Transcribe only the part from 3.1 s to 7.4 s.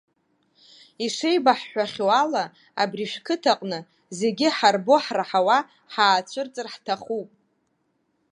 шәқыҭаҟны, зегьы ҳарбо-ҳраҳауа ҳаацәырҵыр ҳҭахуп.